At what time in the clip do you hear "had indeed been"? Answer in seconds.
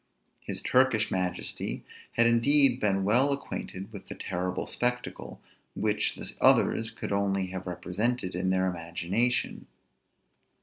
2.13-3.03